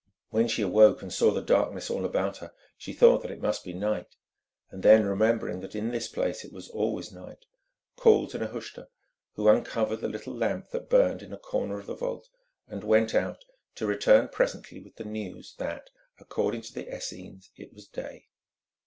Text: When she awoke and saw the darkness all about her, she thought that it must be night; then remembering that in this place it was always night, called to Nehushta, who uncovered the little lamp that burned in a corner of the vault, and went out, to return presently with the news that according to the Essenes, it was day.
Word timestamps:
When 0.31 0.47
she 0.47 0.63
awoke 0.63 1.03
and 1.03 1.13
saw 1.13 1.29
the 1.31 1.43
darkness 1.43 1.91
all 1.91 2.05
about 2.05 2.37
her, 2.37 2.53
she 2.75 2.91
thought 2.91 3.21
that 3.21 3.29
it 3.29 3.39
must 3.39 3.63
be 3.63 3.71
night; 3.71 4.15
then 4.71 5.05
remembering 5.05 5.59
that 5.59 5.75
in 5.75 5.91
this 5.91 6.07
place 6.07 6.43
it 6.43 6.51
was 6.51 6.67
always 6.69 7.11
night, 7.11 7.45
called 7.97 8.31
to 8.31 8.39
Nehushta, 8.39 8.87
who 9.35 9.47
uncovered 9.47 10.01
the 10.01 10.07
little 10.09 10.33
lamp 10.33 10.71
that 10.71 10.89
burned 10.89 11.21
in 11.21 11.31
a 11.33 11.37
corner 11.37 11.77
of 11.79 11.85
the 11.85 11.93
vault, 11.93 12.27
and 12.67 12.83
went 12.83 13.13
out, 13.13 13.45
to 13.75 13.85
return 13.85 14.27
presently 14.29 14.79
with 14.79 14.95
the 14.95 15.05
news 15.05 15.53
that 15.59 15.91
according 16.19 16.61
to 16.63 16.73
the 16.73 16.91
Essenes, 16.91 17.51
it 17.55 17.71
was 17.71 17.85
day. 17.85 18.25